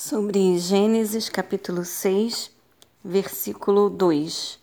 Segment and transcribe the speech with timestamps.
[0.00, 2.52] Sobre Gênesis capítulo 6,
[3.04, 4.56] versículo 2.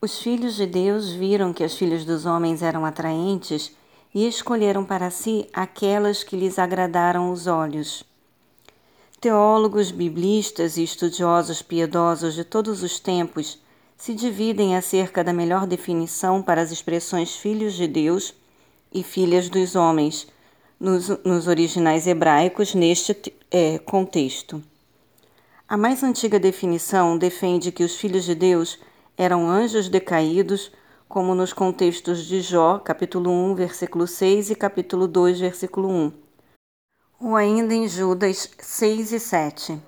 [0.00, 3.70] Os filhos de Deus viram que as filhas dos homens eram atraentes
[4.14, 8.02] e escolheram para si aquelas que lhes agradaram os olhos.
[9.20, 13.58] Teólogos, biblistas e estudiosos piedosos de todos os tempos
[13.94, 18.32] se dividem acerca da melhor definição para as expressões filhos de Deus
[18.90, 20.26] e filhas dos homens
[20.78, 24.62] nos, nos originais hebraicos neste é, contexto.
[25.68, 28.78] A mais antiga definição defende que os filhos de Deus
[29.16, 30.70] eram anjos decaídos,
[31.08, 36.12] como nos contextos de Jó, capítulo 1, versículo 6 e capítulo 2, versículo 1,
[37.20, 39.80] ou ainda em Judas 6 e 7.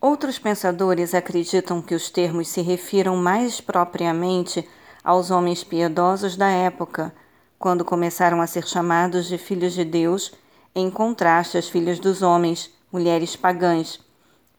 [0.00, 4.68] Outros pensadores acreditam que os termos se refiram mais propriamente
[5.04, 7.14] aos homens piedosos da época,
[7.62, 10.32] quando começaram a ser chamados de filhos de Deus,
[10.74, 14.00] em contraste às filhas dos homens, mulheres pagãs,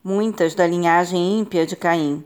[0.02, 2.24] muitas da linhagem ímpia de Caim.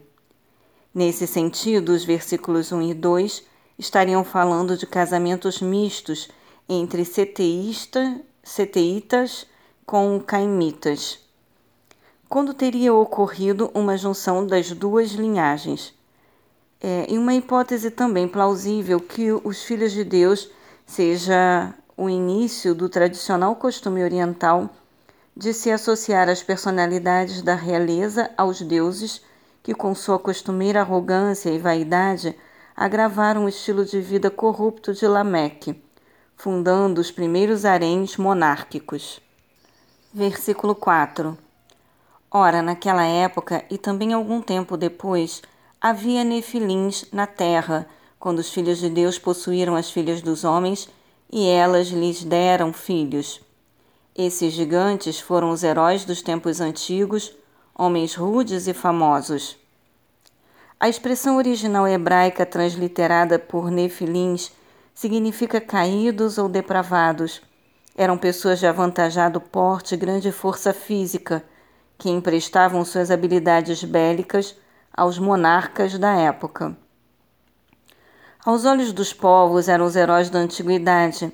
[0.93, 3.43] Nesse sentido, os versículos 1 e 2
[3.79, 6.29] estariam falando de casamentos mistos
[6.69, 9.47] entre seteísta, seteitas
[9.83, 11.17] com caimitas.
[12.29, 15.91] Quando teria ocorrido uma junção das duas linhagens?
[16.79, 20.51] É, e uma hipótese também plausível que os filhos de Deus
[20.87, 24.69] seja o início do tradicional costume oriental
[25.35, 29.21] de se associar as personalidades da realeza aos deuses
[29.61, 32.35] que, com sua costumeira arrogância e vaidade,
[32.75, 35.83] agravaram o estilo de vida corrupto de Lameque,
[36.35, 39.19] fundando os primeiros haréns monárquicos.
[40.13, 41.37] Versículo 4
[42.31, 45.41] Ora, naquela época e também algum tempo depois,
[45.79, 47.87] havia nefilins na terra,
[48.19, 50.89] quando os filhos de Deus possuíram as filhas dos homens
[51.31, 53.41] e elas lhes deram filhos.
[54.15, 57.35] Esses gigantes foram os heróis dos tempos antigos,
[57.75, 59.57] homens rudes e famosos.
[60.79, 64.51] A expressão original hebraica transliterada por nefilins
[64.93, 67.41] significa caídos ou depravados.
[67.95, 71.43] Eram pessoas de avantajado porte e grande força física,
[71.97, 74.55] que emprestavam suas habilidades bélicas
[74.91, 76.77] aos monarcas da época.
[78.47, 81.33] Aos olhos dos povos eram os heróis da antiguidade.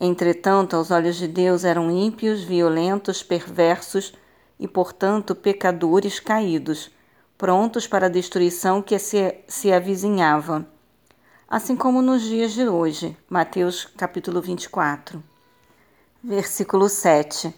[0.00, 4.12] Entretanto, aos olhos de Deus eram ímpios, violentos, perversos
[4.58, 6.90] e, portanto, pecadores caídos,
[7.38, 10.66] prontos para a destruição que se, se avizinhava.
[11.48, 13.16] Assim como nos dias de hoje.
[13.28, 15.22] Mateus capítulo 24.
[16.20, 17.54] Versículo 7.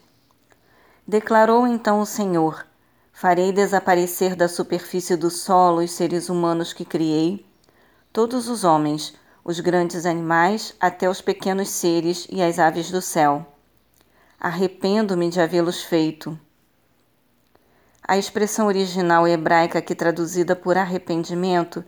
[1.09, 2.67] Declarou então o Senhor:
[3.11, 7.51] Farei desaparecer da superfície do solo os seres humanos que criei
[8.13, 13.47] todos os homens, os grandes animais, até os pequenos seres e as aves do céu.
[14.39, 16.39] Arrependo-me de havê-los feito.
[18.07, 21.83] A expressão original hebraica aqui traduzida por arrependimento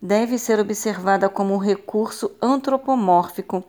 [0.00, 3.64] deve ser observada como um recurso antropomórfico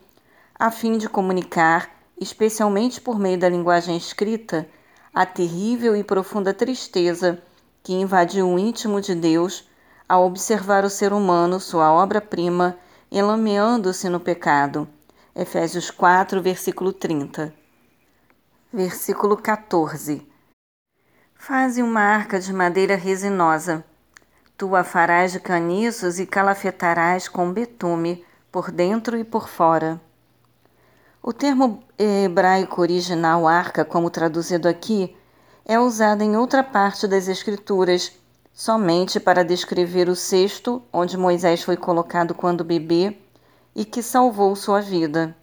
[0.59, 4.68] a fim de comunicar, especialmente por meio da linguagem escrita,
[5.13, 7.42] a terrível e profunda tristeza
[7.84, 9.68] que invadiu o íntimo de Deus
[10.13, 12.78] ao observar o ser humano, sua obra-prima,
[13.12, 14.88] enlameando-se no pecado.
[15.35, 17.51] Efésios 4, versículo 30.
[18.72, 20.22] Versículo 14.
[21.34, 23.84] Faze uma arca de madeira resinosa.
[24.56, 30.00] Tu a farás de caniços e calafetarás com betume, por dentro e por fora.
[31.24, 35.18] O termo hebraico original arca, como traduzido aqui,
[35.66, 38.12] é usado em outra parte das Escrituras
[38.53, 43.18] somente para descrever o cesto onde Moisés foi colocado quando bebê
[43.75, 45.36] e que salvou sua vida.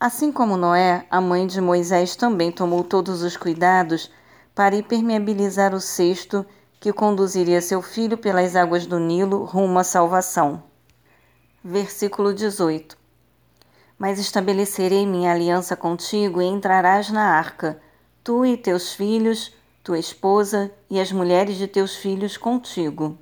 [0.00, 4.10] Assim como Noé, a mãe de Moisés também tomou todos os cuidados
[4.54, 6.44] para impermeabilizar o cesto
[6.80, 10.62] que conduziria seu filho pelas águas do Nilo rumo à salvação.
[11.62, 12.96] Versículo 18
[13.98, 17.80] Mas estabelecerei minha aliança contigo e entrarás na arca,
[18.22, 19.52] tu e teus filhos,
[19.86, 23.16] tua esposa e as mulheres de teus filhos contigo.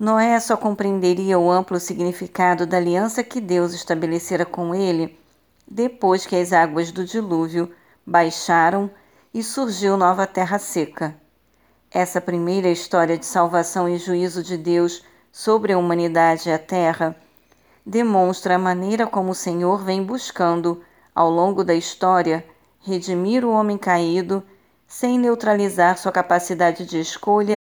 [0.00, 5.20] Noé só compreenderia o amplo significado da aliança que Deus estabelecera com ele
[5.68, 7.70] depois que as águas do dilúvio
[8.06, 8.90] baixaram
[9.34, 11.14] e surgiu nova terra seca.
[11.90, 17.14] Essa primeira história de salvação e juízo de Deus sobre a humanidade e a terra
[17.84, 20.82] demonstra a maneira como o Senhor vem buscando,
[21.14, 22.42] ao longo da história,
[22.80, 24.42] redimir o homem caído
[24.96, 27.54] sem neutralizar sua capacidade de escolha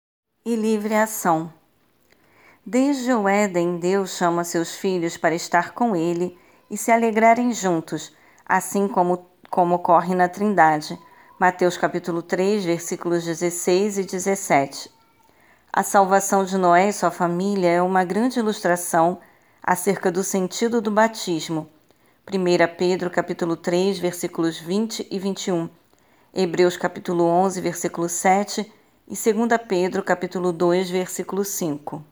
[0.45, 1.53] e livre ação.
[2.67, 6.37] Desde o Éden, Deus chama seus filhos para estar com Ele
[6.69, 8.13] e se alegrarem juntos,
[8.45, 10.99] assim como, como ocorre na Trindade,
[11.39, 14.91] Mateus capítulo 3, versículos 16 e 17.
[15.73, 19.21] A salvação de Noé e sua família é uma grande ilustração
[19.63, 21.71] acerca do sentido do batismo.
[22.29, 25.71] 1 Pedro capítulo 3, versículos 20 e 21.
[26.33, 28.73] Hebreus capítulo 11, versículo 7
[29.09, 32.05] e 2 Pedro capítulo 2, versículo 5.